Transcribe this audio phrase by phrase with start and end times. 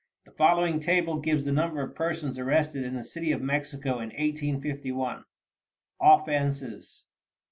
[0.25, 4.09] The following table gives the number of persons arrested in the city of Mexico in
[4.09, 5.23] 1851.
[5.57, 7.05] ++| Offenses.